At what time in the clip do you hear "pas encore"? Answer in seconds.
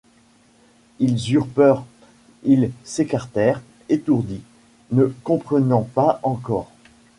5.83-6.71